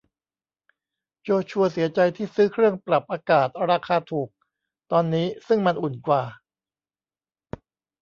[1.23, 4.29] โจชัวเสียใจที่ซื้อเครื่องปรับอากาศราคาถูก
[4.91, 6.23] ตอนนี้ซึ่งมันอุ่นกว่า